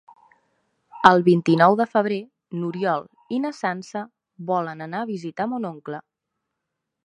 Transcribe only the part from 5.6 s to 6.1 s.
oncle.